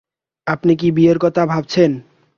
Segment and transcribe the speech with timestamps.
[0.47, 1.91] আপনি কি বিয়ের কথা ভাবছেন?